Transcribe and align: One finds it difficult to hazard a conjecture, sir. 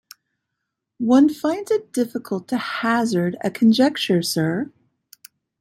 One 0.97 1.29
finds 1.31 1.69
it 1.69 1.93
difficult 1.93 2.47
to 2.47 2.57
hazard 2.57 3.37
a 3.43 3.51
conjecture, 3.51 4.23
sir. 4.23 4.71